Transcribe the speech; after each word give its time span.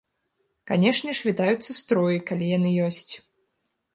Канешне 0.71 1.11
ж, 1.19 1.25
вітаюцца 1.29 1.71
строі, 1.81 2.17
калі 2.31 2.45
яны 2.57 2.69
ёсць. 2.87 3.13